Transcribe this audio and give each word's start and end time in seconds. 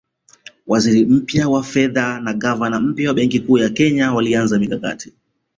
Waziri 0.67 1.05
mpya 1.05 1.49
wa 1.49 1.63
fedha 1.63 2.19
na 2.21 2.33
gavana 2.33 2.79
mpya 2.79 3.09
wa 3.09 3.13
Benki 3.15 3.39
Kuu 3.39 3.57
ya 3.57 3.69
Kenya 3.69 4.13
walianza 4.13 4.59
mikakati 4.59 5.13